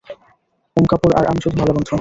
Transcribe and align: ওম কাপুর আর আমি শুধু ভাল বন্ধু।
ওম 0.77 0.85
কাপুর 0.87 1.11
আর 1.15 1.25
আমি 1.25 1.39
শুধু 1.43 1.55
ভাল 1.57 1.69
বন্ধু। 1.69 1.89